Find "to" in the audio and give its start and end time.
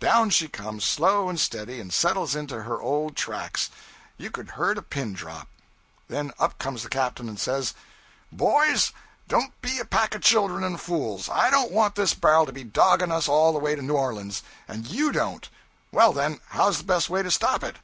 12.46-12.50, 13.76-13.86, 17.22-17.30